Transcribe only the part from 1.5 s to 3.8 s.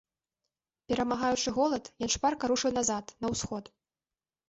голад, ён шпарка рушыў назад, на ўсход.